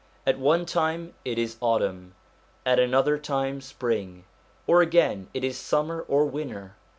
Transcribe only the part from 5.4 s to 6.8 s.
is summer or winter.